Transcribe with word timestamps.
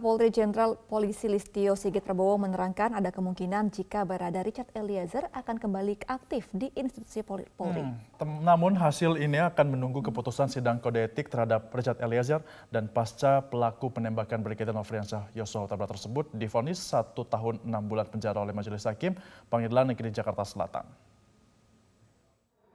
Polri 0.00 0.32
Jenderal 0.32 0.80
Polisi 0.88 1.28
Listio 1.28 1.76
Sigit 1.76 2.00
Prabowo 2.00 2.40
menerangkan 2.40 2.96
ada 2.96 3.12
kemungkinan 3.12 3.68
jika 3.68 4.08
Barada 4.08 4.40
Richard 4.40 4.72
Eliezer 4.72 5.28
akan 5.28 5.60
kembali 5.60 6.08
aktif 6.08 6.48
di 6.56 6.72
institusi 6.72 7.20
Polri. 7.20 7.84
Hmm, 7.84 8.40
namun 8.40 8.72
hasil 8.80 9.20
ini 9.20 9.36
akan 9.36 9.76
menunggu 9.76 10.00
keputusan 10.00 10.48
sidang 10.48 10.80
kode 10.80 11.04
etik 11.04 11.28
terhadap 11.28 11.68
Richard 11.76 12.00
Eliezer 12.00 12.40
dan 12.72 12.88
pasca 12.88 13.44
pelaku 13.44 13.92
penembakan 13.92 14.40
Brigadir 14.40 14.72
Nofriansah 14.72 15.28
Yosua 15.36 15.68
Huta 15.68 15.76
tersebut 15.76 16.32
difonis 16.32 16.80
satu 16.80 17.28
tahun 17.28 17.60
enam 17.68 17.84
bulan 17.84 18.08
penjara 18.08 18.40
oleh 18.40 18.56
Majelis 18.56 18.88
Hakim 18.88 19.12
Pengadilan 19.52 19.92
Negeri 19.92 20.08
Jakarta 20.08 20.48
Selatan. 20.48 20.88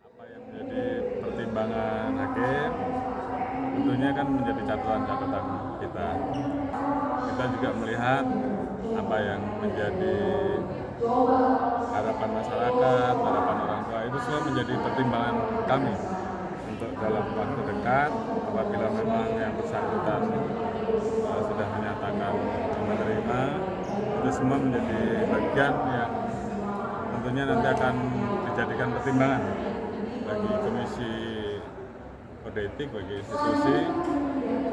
Apa 0.05 0.23
yang 0.29 0.45
menjadi 0.45 0.85
pertimbangan 1.25 2.09
hakim 2.21 2.69
tentunya 3.75 4.09
kan 4.13 4.27
menjadi 4.31 4.61
catatan-catatan 4.71 5.45
kita 5.83 6.07
kita 7.35 7.51
juga 7.51 7.69
melihat 7.83 8.23
apa 8.95 9.15
yang 9.19 9.41
menjadi 9.59 10.15
harapan 11.91 12.29
masyarakat, 12.31 13.13
harapan 13.19 13.55
orang 13.59 13.81
tua. 13.91 13.99
Itu 14.07 14.17
semua 14.23 14.41
menjadi 14.47 14.73
pertimbangan 14.79 15.35
kami 15.67 15.93
untuk 16.71 16.91
dalam 16.95 17.25
waktu 17.35 17.61
dekat 17.67 18.11
apabila 18.39 18.87
memang 18.87 19.27
yang 19.35 19.51
bersangkutan 19.59 20.21
uh, 21.27 21.41
sudah 21.43 21.67
menyatakan 21.75 22.33
menerima 22.87 23.41
itu 23.99 24.29
semua 24.31 24.55
menjadi 24.55 25.27
bagian 25.27 25.73
yang 25.91 26.11
tentunya 27.11 27.43
nanti 27.51 27.67
akan 27.67 27.95
dijadikan 28.47 28.87
pertimbangan 28.95 29.43
bagi 30.23 30.51
komisi 30.63 31.11
kode 32.47 32.61
etik 32.71 32.87
bagi 32.95 33.13
institusi 33.19 33.77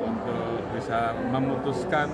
untuk 0.06 0.62
bisa 0.78 1.14
memutuskan 1.30 2.08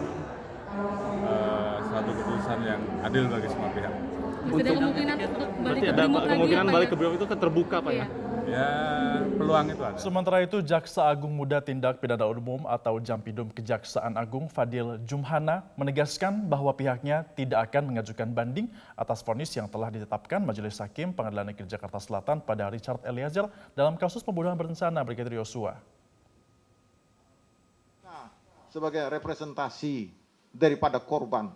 uh, 1.26 1.76
suatu 1.82 2.10
keputusan 2.14 2.58
yang 2.64 2.80
adil 3.04 3.24
bagi 3.28 3.48
semua 3.50 3.70
pihak. 3.74 3.94
Ada 4.48 4.70
kemungkinan 4.72 5.16
Berarti 5.60 5.86
ada 5.90 6.02
kemungkinan 6.08 6.66
ya, 6.66 6.72
balik 6.72 6.88
ke 6.88 6.96
Brimob 6.96 7.14
itu 7.18 7.26
terbuka 7.26 7.76
Pak 7.84 7.92
ya? 7.92 8.06
Ya, 8.48 8.72
peluang 9.36 9.68
itu 9.68 9.82
ada. 9.84 10.00
Sementara 10.00 10.40
itu, 10.40 10.64
Jaksa 10.64 11.04
Agung 11.04 11.36
Muda 11.36 11.60
Tindak 11.60 12.00
Pidana 12.00 12.24
Umum 12.24 12.64
atau 12.64 12.96
Jampidum 12.96 13.52
Kejaksaan 13.52 14.16
Agung 14.16 14.48
Fadil 14.48 14.96
Jumhana 15.04 15.68
menegaskan 15.76 16.48
bahwa 16.48 16.72
pihaknya 16.72 17.28
tidak 17.36 17.68
akan 17.68 17.92
mengajukan 17.92 18.32
banding 18.32 18.72
atas 18.96 19.20
vonis 19.20 19.52
yang 19.52 19.68
telah 19.68 19.92
ditetapkan 19.92 20.40
Majelis 20.40 20.80
Hakim 20.80 21.12
Pengadilan 21.12 21.52
Negeri 21.52 21.68
Jakarta 21.68 22.00
Selatan 22.00 22.40
pada 22.40 22.72
Richard 22.72 23.04
Eliezer 23.04 23.52
dalam 23.76 24.00
kasus 24.00 24.24
pembunuhan 24.24 24.56
berencana 24.56 25.04
Brigadir 25.04 25.36
Yosua. 25.36 25.76
Nah, 28.00 28.32
sebagai 28.72 29.12
representasi 29.12 30.08
daripada 30.58 30.98
korban, 30.98 31.54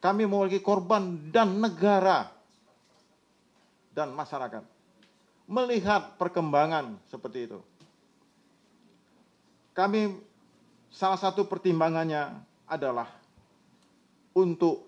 kami 0.00 0.24
mewakili 0.24 0.64
korban 0.64 1.28
dan 1.28 1.60
negara 1.60 2.32
dan 3.92 4.16
masyarakat 4.16 4.64
melihat 5.50 6.14
perkembangan 6.16 6.96
seperti 7.10 7.50
itu. 7.50 7.58
Kami 9.76 10.14
salah 10.88 11.18
satu 11.18 11.44
pertimbangannya 11.44 12.38
adalah 12.70 13.10
untuk 14.32 14.86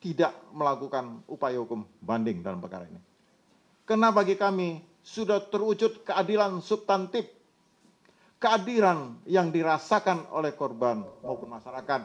tidak 0.00 0.32
melakukan 0.56 1.20
upaya 1.28 1.60
hukum 1.60 1.84
banding 2.00 2.40
dalam 2.40 2.58
perkara 2.64 2.88
ini. 2.88 3.00
Karena 3.84 4.08
bagi 4.08 4.40
kami 4.40 4.80
sudah 5.04 5.44
terwujud 5.44 6.08
keadilan 6.08 6.64
substantif, 6.64 7.28
keadilan 8.40 9.20
yang 9.28 9.52
dirasakan 9.52 10.32
oleh 10.32 10.56
korban 10.56 11.04
maupun 11.20 11.60
masyarakat 11.60 12.00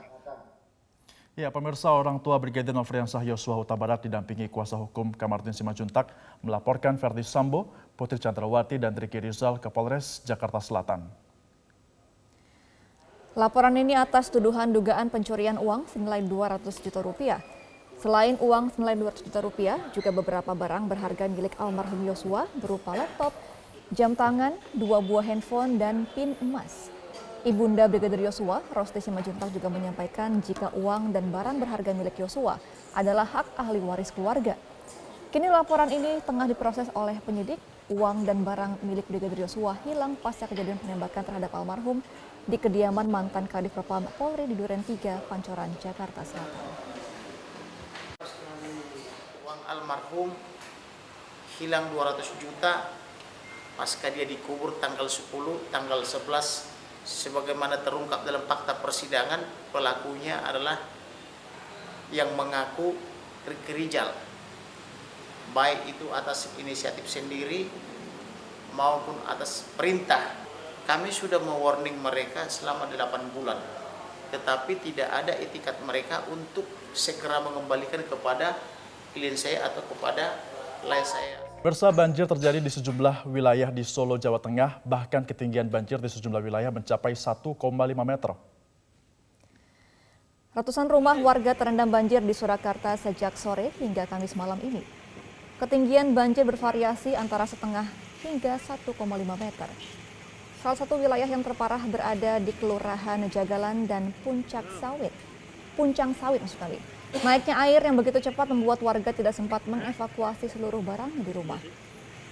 Ya, 1.35 1.51
pemirsa 1.51 1.91
orang 1.91 2.15
tua 2.23 2.39
Brigadir 2.39 2.71
Nofriansah 2.71 3.19
Yosua 3.27 3.59
Huta 3.59 3.75
Barat 3.75 3.99
didampingi 4.07 4.47
kuasa 4.47 4.79
hukum 4.79 5.11
Kamartin 5.11 5.51
Simajuntak 5.51 6.15
melaporkan 6.39 6.95
Verdi 6.95 7.27
Sambo, 7.27 7.67
Putri 7.99 8.15
Chandrawati, 8.15 8.79
dan 8.79 8.95
Riki 8.95 9.19
Rizal 9.19 9.59
ke 9.59 9.67
Polres 9.67 10.23
Jakarta 10.23 10.63
Selatan. 10.63 11.03
Laporan 13.35 13.75
ini 13.75 13.99
atas 13.99 14.31
tuduhan 14.31 14.71
dugaan 14.71 15.11
pencurian 15.11 15.59
uang 15.59 15.91
senilai 15.91 16.23
200 16.23 16.71
juta 16.71 17.03
rupiah. 17.03 17.43
Selain 17.99 18.39
uang 18.39 18.71
senilai 18.71 18.95
200 18.95 19.27
juta 19.27 19.43
rupiah, 19.43 19.75
juga 19.91 20.15
beberapa 20.15 20.55
barang 20.55 20.87
berharga 20.87 21.27
milik 21.27 21.59
almarhum 21.59 21.99
Yosua 22.07 22.47
berupa 22.63 22.95
laptop, 22.95 23.35
jam 23.91 24.15
tangan, 24.15 24.55
dua 24.71 25.03
buah 25.03 25.27
handphone, 25.27 25.75
dan 25.75 26.07
pin 26.15 26.31
emas. 26.39 26.94
Ibunda 27.45 27.85
Brigadir 27.85 28.25
Yosua, 28.25 28.65
Rosti 28.73 28.97
Simajuntak 28.97 29.53
juga 29.53 29.69
menyampaikan 29.69 30.41
jika 30.41 30.73
uang 30.73 31.13
dan 31.13 31.29
barang 31.29 31.61
berharga 31.61 31.93
milik 31.93 32.17
Yosua 32.17 32.57
adalah 32.97 33.21
hak 33.21 33.53
ahli 33.61 33.77
waris 33.85 34.09
keluarga. 34.09 34.57
Kini 35.29 35.53
laporan 35.53 35.85
ini 35.93 36.25
tengah 36.25 36.49
diproses 36.49 36.89
oleh 36.97 37.21
penyidik. 37.21 37.61
Uang 37.93 38.25
dan 38.25 38.41
barang 38.41 38.81
milik 38.81 39.05
Brigadir 39.05 39.45
Yosua 39.45 39.77
hilang 39.85 40.17
pasca 40.17 40.49
kejadian 40.49 40.81
penembakan 40.81 41.21
terhadap 41.21 41.53
almarhum 41.53 42.01
di 42.49 42.57
kediaman 42.57 43.05
mantan 43.13 43.45
Kadif 43.45 43.77
Propam 43.77 44.09
Polri 44.17 44.49
di 44.49 44.57
Duren 44.57 44.81
3, 44.81 45.29
Pancoran, 45.29 45.69
Jakarta 45.77 46.25
Selatan. 46.25 46.65
Uang 49.45 49.61
almarhum 49.69 50.33
hilang 51.61 51.93
200 51.93 52.25
juta 52.41 52.89
pasca 53.77 54.09
dia 54.09 54.25
dikubur 54.25 54.81
tanggal 54.81 55.05
10, 55.05 55.29
tanggal 55.69 56.01
11 56.01 56.74
sebagaimana 57.05 57.85
terungkap 57.85 58.25
dalam 58.25 58.43
fakta 58.49 58.81
persidangan 58.81 59.69
pelakunya 59.69 60.41
adalah 60.41 60.81
yang 62.09 62.33
mengaku 62.33 62.97
Rizal 63.45 64.09
baik 65.53 65.85
itu 65.85 66.09
atas 66.09 66.49
inisiatif 66.57 67.05
sendiri 67.05 67.69
maupun 68.73 69.15
atas 69.29 69.63
perintah. 69.77 70.19
Kami 70.89 71.09
sudah 71.09 71.39
mewarning 71.41 71.97
mereka 72.01 72.45
selama 72.51 72.89
8 72.89 73.33
bulan. 73.33 73.57
Tetapi 74.33 74.81
tidak 74.81 75.09
ada 75.09 75.33
etikat 75.37 75.79
mereka 75.85 76.25
untuk 76.33 76.65
segera 76.91 77.39
mengembalikan 77.39 78.01
kepada 78.03 78.57
klien 79.15 79.37
saya 79.37 79.69
atau 79.69 79.85
kepada 79.87 80.35
klien 80.83 81.05
saya 81.07 81.54
Bersa 81.65 81.89
banjir 81.89 82.29
terjadi 82.29 82.61
di 82.61 82.69
sejumlah 82.69 83.25
wilayah 83.25 83.73
di 83.73 83.81
Solo, 83.81 84.21
Jawa 84.21 84.37
Tengah, 84.37 84.85
bahkan 84.85 85.25
ketinggian 85.25 85.65
banjir 85.65 85.97
di 85.97 86.05
sejumlah 86.05 86.37
wilayah 86.37 86.69
mencapai 86.69 87.17
1,5 87.17 87.57
meter. 88.05 88.37
Ratusan 90.53 90.85
rumah 90.85 91.17
warga 91.17 91.57
terendam 91.57 91.89
banjir 91.89 92.21
di 92.21 92.37
Surakarta 92.37 92.93
sejak 93.01 93.33
sore 93.33 93.73
hingga 93.81 94.05
Kamis 94.05 94.37
malam 94.37 94.61
ini. 94.61 94.85
Ketinggian 95.57 96.13
banjir 96.13 96.45
bervariasi 96.45 97.17
antara 97.17 97.49
setengah 97.49 97.89
hingga 98.21 98.61
1,5 98.61 98.85
meter. 99.33 99.69
Salah 100.61 100.77
satu 100.77 101.01
wilayah 101.01 101.25
yang 101.25 101.41
terparah 101.41 101.81
berada 101.89 102.37
di 102.45 102.53
Kelurahan 102.61 103.25
Jagalan 103.25 103.89
dan 103.89 104.13
Puncak 104.21 104.69
Sawit. 104.77 105.17
Puncang 105.73 106.13
Sawit 106.13 106.45
maksud 106.45 106.61
kami. 106.61 106.77
Naiknya 107.23 107.55
air 107.63 107.79
yang 107.79 107.95
begitu 107.95 108.19
cepat 108.19 108.51
membuat 108.51 108.83
warga 108.83 109.15
tidak 109.15 109.31
sempat 109.31 109.63
mengevakuasi 109.63 110.51
seluruh 110.51 110.83
barang 110.83 111.23
di 111.23 111.31
rumah. 111.31 111.61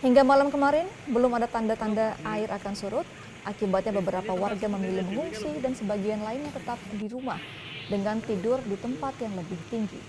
Hingga 0.03 0.27
malam 0.27 0.51
kemarin, 0.51 0.83
belum 1.07 1.31
ada 1.39 1.47
tanda-tanda 1.47 2.19
air 2.27 2.51
akan 2.51 2.73
surut. 2.75 3.07
Akibatnya 3.47 3.95
beberapa 3.95 4.35
warga 4.35 4.67
memilih 4.67 5.03
mengungsi 5.07 5.51
dan 5.63 5.75
sebagian 5.75 6.23
lainnya 6.23 6.51
tetap 6.51 6.79
di 6.95 7.07
rumah 7.07 7.39
dengan 7.88 8.19
tidur 8.23 8.59
di 8.63 8.75
tempat 8.79 9.16
yang 9.19 9.35
lebih 9.35 9.59
tinggi. 9.71 9.99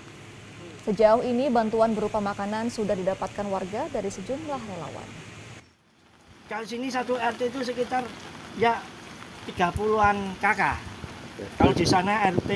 Sejauh 0.86 1.22
ini 1.22 1.50
bantuan 1.50 1.94
berupa 1.94 2.22
makanan 2.22 2.70
sudah 2.70 2.94
didapatkan 2.94 3.46
warga 3.50 3.90
dari 3.90 4.10
sejumlah 4.10 4.60
relawan. 4.70 5.08
Kalau 6.46 6.66
sini 6.66 6.90
satu 6.90 7.18
RT 7.18 7.50
itu 7.50 7.62
sekitar 7.66 8.06
ya 8.58 8.78
30-an 9.50 10.38
kakak 10.38 10.93
kalau 11.58 11.72
di 11.74 11.86
sana 11.86 12.30
RT 12.30 12.50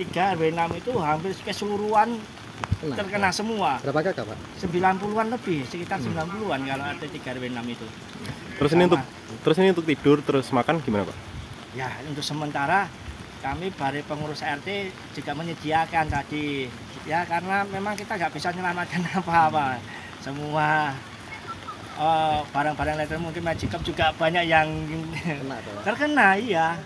3 0.00 0.36
RW 0.36 0.42
6 0.56 0.80
itu 0.80 0.92
hampir 0.96 1.30
keseluruhan 1.44 2.16
Kena, 2.76 2.92
terkena 2.96 3.28
semua. 3.32 3.80
Berapa 3.80 4.12
kakak, 4.12 4.24
Pak? 4.28 4.38
90-an 4.60 5.26
lebih, 5.32 5.64
sekitar 5.68 5.96
hmm. 6.00 6.12
90-an 6.12 6.60
kalau 6.64 6.84
RT 6.96 7.04
3 7.24 7.36
RW 7.36 7.44
6 7.52 7.74
itu. 7.76 7.86
Terus 8.56 8.70
Sama. 8.72 8.76
ini 8.76 8.82
untuk 8.88 9.02
terus 9.44 9.56
ini 9.60 9.68
untuk 9.72 9.86
tidur 9.88 10.18
terus 10.24 10.46
makan 10.52 10.80
gimana, 10.84 11.08
Pak? 11.08 11.16
Ya, 11.76 11.92
untuk 12.08 12.24
sementara 12.24 12.88
kami 13.44 13.68
dari 13.72 14.00
pengurus 14.04 14.40
RT 14.40 14.92
juga 15.12 15.32
menyediakan 15.36 16.08
tadi 16.08 16.68
ya 17.04 17.22
karena 17.28 17.62
memang 17.68 17.94
kita 17.94 18.16
nggak 18.16 18.32
bisa 18.32 18.52
menyelamatkan 18.52 19.04
apa-apa. 19.20 19.80
Semua 20.24 20.92
barang 21.96 22.04
oh, 22.04 22.40
barang-barang 22.52 22.96
lain 23.00 23.20
mungkin 23.24 23.40
Magic 23.40 23.72
juga 23.80 24.12
banyak 24.12 24.44
yang 24.44 24.68
Kena, 25.16 25.56
terkena, 25.88 26.28
iya. 26.36 26.76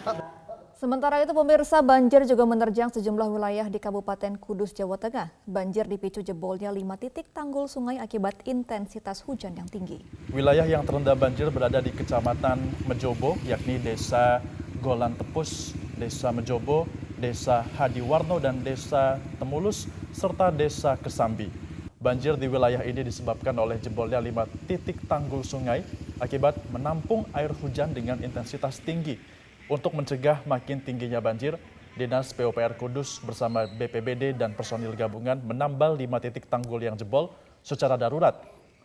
Sementara 0.80 1.20
itu 1.20 1.36
pemirsa 1.36 1.84
banjir 1.84 2.24
juga 2.24 2.48
menerjang 2.48 2.88
sejumlah 2.88 3.28
wilayah 3.28 3.68
di 3.68 3.76
Kabupaten 3.76 4.40
Kudus, 4.40 4.72
Jawa 4.72 4.96
Tengah. 4.96 5.28
Banjir 5.44 5.84
dipicu 5.84 6.24
jebolnya 6.24 6.72
lima 6.72 6.96
titik 6.96 7.28
tanggul 7.36 7.68
sungai 7.68 8.00
akibat 8.00 8.48
intensitas 8.48 9.20
hujan 9.28 9.52
yang 9.60 9.68
tinggi. 9.68 10.00
Wilayah 10.32 10.64
yang 10.64 10.88
terendam 10.88 11.20
banjir 11.20 11.52
berada 11.52 11.84
di 11.84 11.92
Kecamatan 11.92 12.64
Mejobo, 12.88 13.36
yakni 13.44 13.76
Desa 13.76 14.40
Golan 14.80 15.20
Tepus, 15.20 15.76
Desa 16.00 16.32
Mejobo, 16.32 16.88
Desa 17.20 17.60
Hadiwarno 17.76 18.40
dan 18.40 18.64
Desa 18.64 19.20
Temulus, 19.36 19.84
serta 20.16 20.48
Desa 20.48 20.96
Kesambi. 20.96 21.52
Banjir 22.00 22.40
di 22.40 22.48
wilayah 22.48 22.80
ini 22.88 23.04
disebabkan 23.04 23.52
oleh 23.60 23.76
jebolnya 23.84 24.16
lima 24.16 24.48
titik 24.64 25.04
tanggul 25.04 25.44
sungai 25.44 25.84
akibat 26.24 26.56
menampung 26.72 27.28
air 27.36 27.52
hujan 27.52 27.92
dengan 27.92 28.16
intensitas 28.24 28.80
tinggi. 28.80 29.39
Untuk 29.70 29.94
mencegah 29.94 30.42
makin 30.50 30.82
tingginya 30.82 31.22
banjir, 31.22 31.54
Dinas 31.94 32.34
PUPR 32.34 32.74
Kudus 32.74 33.22
bersama 33.22 33.70
BPBD 33.70 34.34
dan 34.34 34.50
personil 34.50 34.98
gabungan 34.98 35.38
menambal 35.46 35.94
lima 35.94 36.18
titik 36.18 36.50
tanggul 36.50 36.82
yang 36.82 36.98
jebol 36.98 37.30
secara 37.62 37.94
darurat. 37.94 38.34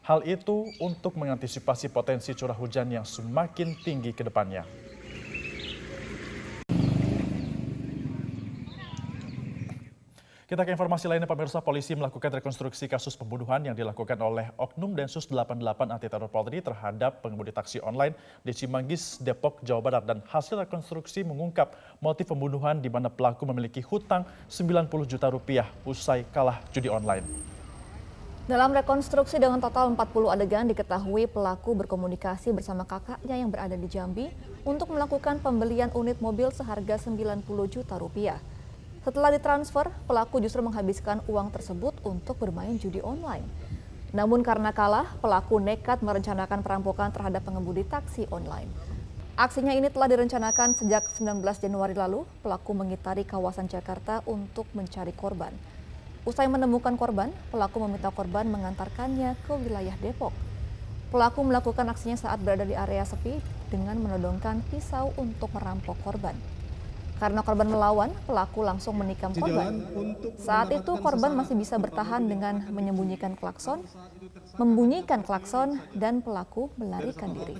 Hal 0.05 0.21
itu 0.29 0.69
untuk 0.77 1.17
mengantisipasi 1.17 1.89
potensi 1.89 2.37
curah 2.37 2.53
hujan 2.53 2.85
yang 2.93 3.01
semakin 3.01 3.73
tinggi 3.81 4.13
ke 4.13 4.21
depannya. 4.21 4.61
Kita 10.45 10.61
ke 10.61 10.69
informasi 10.69 11.09
lainnya, 11.09 11.25
pemirsa 11.25 11.57
polisi 11.57 11.97
melakukan 11.97 12.29
rekonstruksi 12.37 12.85
kasus 12.85 13.17
pembunuhan 13.17 13.65
yang 13.65 13.73
dilakukan 13.73 14.13
oleh 14.21 14.53
Oknum 14.61 14.93
Densus 14.93 15.25
88 15.25 15.57
Anti 15.89 16.05
Teror 16.05 16.29
Polri 16.29 16.61
terhadap 16.61 17.25
pengemudi 17.25 17.49
taksi 17.49 17.81
online 17.81 18.13
di 18.45 18.53
Cimanggis, 18.53 19.17
Depok, 19.25 19.65
Jawa 19.65 19.81
Barat. 19.81 20.05
Dan 20.05 20.21
hasil 20.29 20.61
rekonstruksi 20.61 21.25
mengungkap 21.25 21.73
motif 21.97 22.29
pembunuhan 22.29 22.77
di 22.77 22.93
mana 22.93 23.09
pelaku 23.09 23.41
memiliki 23.49 23.81
hutang 23.81 24.21
90 24.45 24.85
juta 25.09 25.33
rupiah 25.33 25.65
usai 25.81 26.21
kalah 26.29 26.61
judi 26.69 26.93
online. 26.93 27.25
Dalam 28.45 28.69
rekonstruksi 28.69 29.41
dengan 29.41 29.57
total 29.57 29.97
40 29.97 30.29
adegan 30.29 30.69
diketahui 30.69 31.25
pelaku 31.25 31.73
berkomunikasi 31.73 32.53
bersama 32.53 32.85
kakaknya 32.85 33.33
yang 33.33 33.49
berada 33.49 33.73
di 33.73 33.89
Jambi 33.89 34.29
untuk 34.61 34.93
melakukan 34.93 35.41
pembelian 35.41 35.89
unit 35.97 36.21
mobil 36.21 36.53
seharga 36.53 37.01
90 37.01 37.41
juta 37.65 37.97
rupiah. 37.97 38.37
Setelah 39.05 39.37
ditransfer, 39.37 39.93
pelaku 40.09 40.41
justru 40.41 40.65
menghabiskan 40.65 41.21
uang 41.29 41.53
tersebut 41.53 41.93
untuk 42.01 42.41
bermain 42.41 42.73
judi 42.81 43.05
online. 43.05 43.45
Namun 44.17 44.41
karena 44.41 44.73
kalah, 44.73 45.13
pelaku 45.21 45.61
nekat 45.61 46.01
merencanakan 46.01 46.65
perampokan 46.65 47.13
terhadap 47.13 47.45
pengemudi 47.45 47.85
taksi 47.85 48.25
online. 48.33 48.65
Aksinya 49.37 49.77
ini 49.77 49.93
telah 49.93 50.09
direncanakan 50.09 50.73
sejak 50.73 51.05
19 51.21 51.37
Januari 51.45 51.93
lalu. 51.93 52.25
Pelaku 52.41 52.73
mengitari 52.73 53.21
kawasan 53.29 53.69
Jakarta 53.69 54.25
untuk 54.25 54.65
mencari 54.73 55.13
korban. 55.13 55.53
Usai 56.25 56.49
menemukan 56.49 56.97
korban, 56.97 57.29
pelaku 57.53 57.85
meminta 57.85 58.09
korban 58.09 58.49
mengantarkannya 58.49 59.37
ke 59.45 59.53
wilayah 59.53 59.93
Depok. 60.01 60.33
Pelaku 61.13 61.45
melakukan 61.45 61.85
aksinya 61.93 62.17
saat 62.17 62.41
berada 62.41 62.65
di 62.65 62.73
area 62.73 63.05
sepi 63.05 63.37
dengan 63.69 64.01
menodongkan 64.01 64.65
pisau 64.73 65.13
untuk 65.21 65.53
merampok 65.53 65.93
korban. 66.01 66.54
Karena 67.15 67.39
korban 67.47 67.71
melawan, 67.71 68.11
pelaku 68.27 68.59
langsung 68.67 68.99
menikam 68.99 69.31
korban. 69.31 69.79
Saat 70.35 70.75
itu 70.75 70.91
korban 70.99 71.31
masih 71.31 71.55
bisa 71.55 71.79
bertahan 71.79 72.27
dengan 72.27 72.67
menyembunyikan 72.67 73.39
klakson, 73.39 73.87
membunyikan 74.59 75.23
klakson, 75.23 75.79
dan 75.95 76.19
pelaku 76.19 76.67
melarikan 76.75 77.31
diri. 77.31 77.55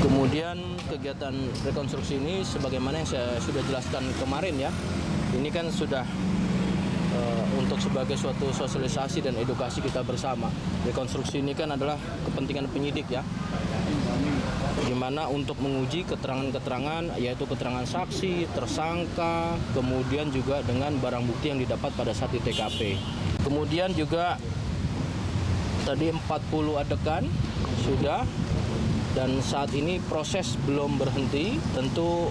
Kemudian 0.00 0.56
kegiatan 0.88 1.34
rekonstruksi 1.60 2.16
ini 2.16 2.40
sebagaimana 2.40 3.04
yang 3.04 3.08
saya 3.08 3.36
sudah 3.44 3.62
jelaskan 3.68 4.08
kemarin 4.16 4.56
ya, 4.56 4.70
ini 5.36 5.52
kan 5.52 5.68
sudah 5.68 6.08
untuk 7.56 7.78
sebagai 7.80 8.14
suatu 8.14 8.52
sosialisasi 8.52 9.24
dan 9.24 9.34
edukasi 9.36 9.82
kita 9.82 10.00
bersama. 10.06 10.52
Rekonstruksi 10.86 11.42
ini 11.42 11.52
kan 11.52 11.72
adalah 11.74 11.98
kepentingan 12.28 12.70
penyidik 12.70 13.08
ya 13.10 13.24
di 14.86 14.94
mana 14.94 15.26
untuk 15.26 15.58
menguji 15.58 16.06
keterangan-keterangan 16.06 17.18
yaitu 17.18 17.42
keterangan 17.48 17.82
saksi, 17.82 18.46
tersangka, 18.54 19.58
kemudian 19.74 20.30
juga 20.30 20.62
dengan 20.62 20.94
barang 21.02 21.26
bukti 21.26 21.50
yang 21.50 21.58
didapat 21.58 21.90
pada 21.98 22.14
saat 22.14 22.30
di 22.30 22.38
TKP. 22.38 22.94
Kemudian 23.42 23.90
juga 23.98 24.38
tadi 25.82 26.14
40 26.14 26.82
adegan 26.82 27.24
sudah 27.82 28.22
dan 29.18 29.40
saat 29.42 29.72
ini 29.72 29.98
proses 30.06 30.54
belum 30.68 31.00
berhenti 31.00 31.56
tentu 31.72 32.30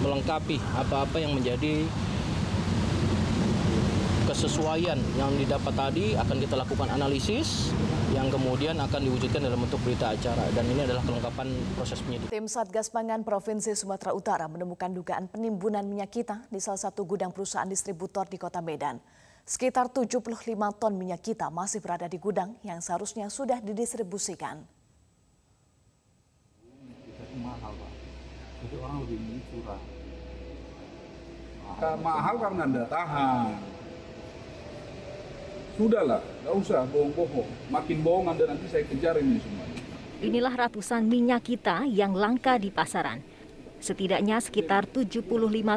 melengkapi 0.00 0.56
apa-apa 0.78 1.20
yang 1.20 1.36
menjadi 1.36 1.84
kesesuaian 4.40 4.96
yang 5.20 5.36
didapat 5.36 5.68
tadi 5.76 6.16
akan 6.16 6.40
kita 6.40 6.56
lakukan 6.56 6.88
analisis 6.88 7.76
yang 8.16 8.32
kemudian 8.32 8.72
akan 8.80 9.04
diwujudkan 9.04 9.36
dalam 9.36 9.60
bentuk 9.60 9.76
berita 9.84 10.16
acara 10.16 10.48
dan 10.56 10.64
ini 10.64 10.80
adalah 10.80 11.04
kelengkapan 11.04 11.52
proses 11.76 12.00
penyidikan. 12.00 12.32
Tim 12.32 12.48
Satgas 12.48 12.88
Pangan 12.88 13.20
Provinsi 13.20 13.76
Sumatera 13.76 14.16
Utara 14.16 14.48
menemukan 14.48 14.88
dugaan 14.96 15.28
penimbunan 15.28 15.84
minyak 15.84 16.08
kita 16.08 16.48
di 16.48 16.56
salah 16.56 16.80
satu 16.80 17.04
gudang 17.04 17.36
perusahaan 17.36 17.68
distributor 17.68 18.24
di 18.32 18.40
Kota 18.40 18.64
Medan. 18.64 18.96
Sekitar 19.44 19.92
75 19.92 20.24
ton 20.80 20.96
minyak 20.96 21.20
kita 21.20 21.52
masih 21.52 21.84
berada 21.84 22.08
di 22.08 22.16
gudang 22.16 22.56
yang 22.64 22.80
seharusnya 22.80 23.28
sudah 23.28 23.60
didistribusikan. 23.60 24.64
Mahal, 27.44 27.76
Pak. 27.76 27.92
Jadi 28.64 28.74
orang 28.80 29.04
lebih 29.04 29.18
milih 29.20 29.44
curah. 29.52 29.82
Mahal 32.00 32.34
karena 32.40 32.62
Anda 32.64 32.84
tahan 32.88 33.79
Sudahlah, 35.80 36.20
nggak 36.44 36.54
usah 36.60 36.84
bohong-bohong. 36.92 37.72
Makin 37.72 38.04
bohong 38.04 38.28
Anda 38.28 38.52
nanti 38.52 38.68
saya 38.68 38.84
kejar 38.84 39.16
ini 39.16 39.40
semua. 39.40 39.64
Inilah 40.20 40.52
ratusan 40.52 41.08
minyak 41.08 41.40
kita 41.40 41.88
yang 41.88 42.12
langka 42.12 42.60
di 42.60 42.68
pasaran. 42.68 43.24
Setidaknya 43.80 44.44
sekitar 44.44 44.84
75 44.84 45.24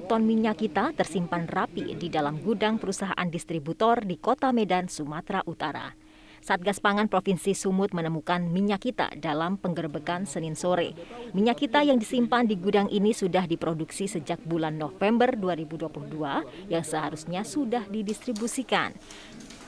ton 0.04 0.28
minyak 0.28 0.60
kita 0.60 0.92
tersimpan 0.92 1.48
rapi 1.48 1.96
di 1.96 2.12
dalam 2.12 2.36
gudang 2.44 2.84
perusahaan 2.84 3.28
distributor 3.32 4.04
di 4.04 4.20
Kota 4.20 4.52
Medan, 4.52 4.92
Sumatera 4.92 5.40
Utara. 5.48 5.96
Satgas 6.44 6.84
Pangan 6.84 7.08
Provinsi 7.08 7.56
Sumut 7.56 7.96
menemukan 7.96 8.44
minyak 8.44 8.84
kita 8.84 9.08
dalam 9.16 9.56
penggerbekan 9.56 10.28
Senin 10.28 10.60
sore. 10.60 10.92
Minyak 11.32 11.64
kita 11.64 11.80
yang 11.88 11.96
disimpan 11.96 12.44
di 12.44 12.60
gudang 12.60 12.92
ini 12.92 13.16
sudah 13.16 13.48
diproduksi 13.48 14.12
sejak 14.12 14.44
bulan 14.44 14.76
November 14.76 15.32
2022 15.40 16.68
yang 16.68 16.84
seharusnya 16.84 17.48
sudah 17.48 17.88
didistribusikan. 17.88 18.92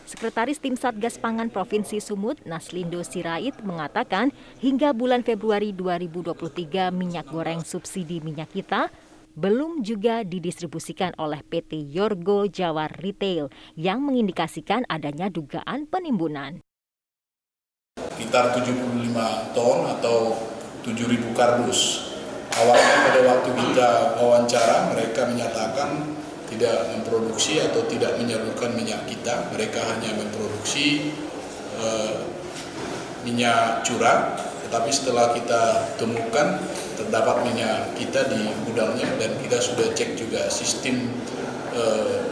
Sekretaris 0.06 0.62
Tim 0.62 0.78
Satgas 0.78 1.18
Pangan 1.18 1.50
Provinsi 1.50 1.98
Sumut, 1.98 2.38
Naslindo 2.46 3.02
Sirait, 3.02 3.57
mengatakan 3.66 4.30
hingga 4.62 4.94
bulan 4.94 5.26
Februari 5.26 5.74
2023 5.74 6.94
minyak 6.94 7.26
goreng 7.26 7.66
subsidi 7.66 8.21
minyak 8.21 8.54
kita 8.54 8.94
belum 9.33 9.81
juga 9.81 10.21
didistribusikan 10.21 11.18
oleh 11.18 11.42
PT 11.42 11.90
Yorgo 11.90 12.45
Jawar 12.45 12.94
Retail 13.02 13.50
yang 13.74 14.00
mengindikasikan 14.06 14.85
adanya 14.88 15.28
dugaan 15.28 15.90
penimbunan. 15.90 16.62
Sekitar 17.97 18.56
75 18.56 19.57
ton 19.57 19.90
atau 19.90 20.38
7.000 20.85 21.33
kardus. 21.33 22.14
Awalnya 22.56 22.95
pada 23.09 23.19
waktu 23.28 23.50
kita 23.57 23.90
wawancara 24.21 24.95
mereka 24.95 25.28
menyatakan 25.28 26.16
tidak 26.49 26.94
memproduksi 26.94 27.61
atau 27.61 27.83
tidak 27.90 28.18
menyalurkan 28.21 28.73
minyak 28.78 29.06
kita. 29.09 29.49
Mereka 29.54 29.81
hanya 29.81 30.14
memproduksi 30.18 31.11
uh, 31.81 32.25
minyak 33.25 33.81
curah, 33.83 34.37
tetapi 34.69 34.90
setelah 34.94 35.33
kita 35.33 35.94
temukan 35.97 36.61
terdapat 36.95 37.44
minyak 37.44 37.97
kita 37.97 38.30
di 38.31 38.49
gudangnya 38.69 39.09
dan 39.19 39.35
kita 39.42 39.57
sudah 39.59 39.92
cek 39.92 40.16
juga 40.16 40.47
sistem 40.47 41.09
uh, 41.73 42.23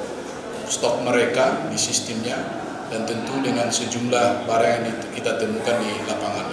stok 0.70 1.04
mereka 1.04 1.68
di 1.68 1.76
sistemnya 1.76 2.40
dan 2.88 3.04
tentu 3.10 3.42
dengan 3.42 3.68
sejumlah 3.74 4.46
barang 4.46 4.72
yang 4.86 4.98
kita 5.18 5.42
temukan 5.42 5.76
di 5.82 5.92
lapangan. 6.06 6.53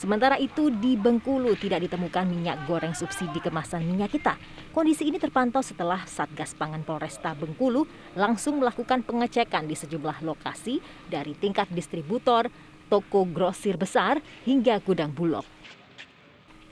Sementara 0.00 0.40
itu 0.40 0.72
di 0.72 0.96
Bengkulu 0.96 1.60
tidak 1.60 1.84
ditemukan 1.84 2.24
minyak 2.24 2.64
goreng 2.64 2.96
subsidi 2.96 3.36
kemasan 3.36 3.84
minyak 3.84 4.16
kita. 4.16 4.32
Kondisi 4.72 5.04
ini 5.04 5.20
terpantau 5.20 5.60
setelah 5.60 6.08
Satgas 6.08 6.56
Pangan 6.56 6.80
Polresta 6.88 7.36
Bengkulu 7.36 7.84
langsung 8.16 8.64
melakukan 8.64 9.04
pengecekan 9.04 9.68
di 9.68 9.76
sejumlah 9.76 10.24
lokasi 10.24 10.80
dari 11.04 11.36
tingkat 11.36 11.68
distributor, 11.68 12.48
toko 12.88 13.28
grosir 13.28 13.76
besar 13.76 14.24
hingga 14.48 14.80
gudang 14.80 15.12
bulog. 15.12 15.44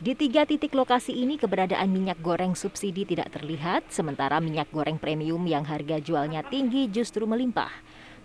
Di 0.01 0.17
tiga 0.17 0.49
titik 0.49 0.73
lokasi 0.73 1.13
ini 1.13 1.37
keberadaan 1.37 1.93
minyak 1.93 2.25
goreng 2.25 2.57
subsidi 2.57 3.05
tidak 3.05 3.29
terlihat, 3.37 3.93
sementara 3.93 4.41
minyak 4.41 4.73
goreng 4.73 4.97
premium 4.97 5.45
yang 5.45 5.69
harga 5.69 6.01
jualnya 6.01 6.49
tinggi 6.49 6.89
justru 6.89 7.29
melimpah. 7.29 7.77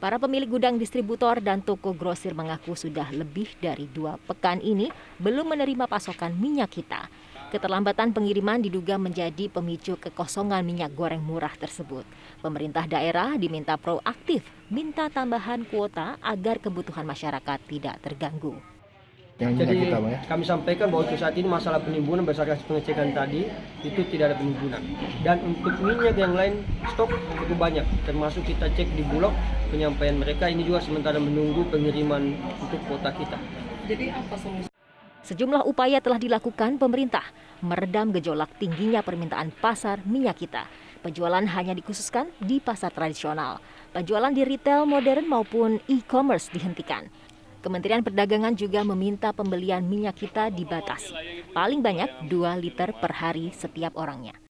Para 0.04 0.20
pemilik 0.20 0.52
gudang 0.52 0.76
distributor 0.76 1.40
dan 1.40 1.64
toko 1.64 1.96
grosir 1.96 2.36
mengaku 2.36 2.76
sudah 2.76 3.08
lebih 3.16 3.48
dari 3.64 3.88
dua 3.88 4.20
pekan 4.20 4.60
ini 4.60 4.92
belum 5.16 5.56
menerima 5.56 5.88
pasokan 5.88 6.36
minyak 6.36 6.76
kita. 6.76 7.08
Keterlambatan 7.56 8.12
pengiriman 8.12 8.60
diduga 8.60 9.00
menjadi 9.00 9.48
pemicu 9.48 9.96
kekosongan 9.96 10.60
minyak 10.68 10.92
goreng 10.92 11.24
murah 11.24 11.56
tersebut. 11.56 12.04
Pemerintah 12.44 12.84
daerah 12.84 13.40
diminta 13.40 13.80
proaktif, 13.80 14.44
minta 14.68 15.08
tambahan 15.08 15.64
kuota 15.72 16.20
agar 16.20 16.60
kebutuhan 16.60 17.08
masyarakat 17.08 17.64
tidak 17.72 17.96
terganggu. 18.04 18.73
Yang 19.44 19.54
Jadi 19.60 19.76
kita, 19.88 19.98
Bang, 20.00 20.14
ya? 20.16 20.20
kami 20.26 20.44
sampaikan 20.48 20.88
bahwa 20.88 21.02
untuk 21.04 21.20
saat 21.20 21.36
ini 21.36 21.48
masalah 21.48 21.80
penimbunan 21.84 22.24
berdasarkan 22.24 22.56
pengecekan 22.64 23.12
tadi 23.12 23.52
itu 23.84 24.02
tidak 24.08 24.32
ada 24.32 24.36
penimbunan. 24.40 24.82
Dan 25.22 25.38
untuk 25.44 25.74
minyak 25.84 26.16
yang 26.16 26.34
lain 26.34 26.64
stok 26.96 27.12
cukup 27.12 27.58
banyak, 27.60 27.86
termasuk 28.08 28.48
kita 28.48 28.72
cek 28.72 28.88
di 28.96 29.04
Bulog 29.06 29.36
penyampaian 29.70 30.16
mereka 30.16 30.48
ini 30.48 30.64
juga 30.64 30.80
sementara 30.80 31.20
menunggu 31.20 31.68
pengiriman 31.68 32.40
untuk 32.64 32.80
kota 32.88 33.12
kita. 33.12 33.38
Jadi 33.84 34.16
apa 34.16 34.36
solusi? 34.40 34.72
Sejumlah 35.24 35.64
upaya 35.64 36.04
telah 36.04 36.20
dilakukan 36.20 36.76
pemerintah 36.76 37.24
meredam 37.64 38.12
gejolak 38.12 38.52
tingginya 38.60 39.00
permintaan 39.00 39.56
pasar 39.56 40.04
minyak 40.04 40.36
kita. 40.36 40.68
Penjualan 41.00 41.44
hanya 41.48 41.72
dikhususkan 41.72 42.28
di 42.44 42.60
pasar 42.60 42.92
tradisional. 42.92 43.64
Penjualan 43.96 44.32
di 44.36 44.44
retail 44.44 44.84
modern 44.84 45.28
maupun 45.28 45.80
e-commerce 45.88 46.52
dihentikan. 46.52 47.08
Kementerian 47.64 48.04
Perdagangan 48.04 48.60
juga 48.60 48.84
meminta 48.84 49.32
pembelian 49.32 49.80
minyak 49.88 50.20
kita 50.20 50.52
dibatasi. 50.52 51.16
Paling 51.56 51.80
banyak 51.80 52.28
2 52.28 52.60
liter 52.60 52.92
per 52.92 53.16
hari 53.16 53.56
setiap 53.56 53.96
orangnya. 53.96 54.43